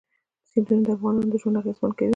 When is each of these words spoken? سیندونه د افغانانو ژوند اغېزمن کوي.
سیندونه 0.49 0.81
د 0.85 0.87
افغانانو 0.95 1.39
ژوند 1.41 1.59
اغېزمن 1.61 1.91
کوي. 1.97 2.09